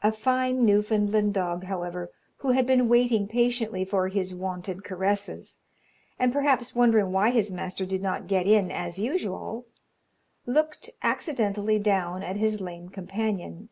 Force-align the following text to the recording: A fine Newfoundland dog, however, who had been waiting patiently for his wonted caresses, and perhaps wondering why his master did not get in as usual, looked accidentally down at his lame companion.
A 0.00 0.12
fine 0.12 0.64
Newfoundland 0.64 1.34
dog, 1.34 1.64
however, 1.64 2.12
who 2.36 2.50
had 2.50 2.66
been 2.66 2.88
waiting 2.88 3.26
patiently 3.26 3.84
for 3.84 4.06
his 4.06 4.32
wonted 4.32 4.84
caresses, 4.84 5.56
and 6.20 6.32
perhaps 6.32 6.72
wondering 6.76 7.10
why 7.10 7.30
his 7.30 7.50
master 7.50 7.84
did 7.84 8.00
not 8.00 8.28
get 8.28 8.46
in 8.46 8.70
as 8.70 9.00
usual, 9.00 9.66
looked 10.46 10.90
accidentally 11.02 11.80
down 11.80 12.22
at 12.22 12.36
his 12.36 12.60
lame 12.60 12.90
companion. 12.90 13.68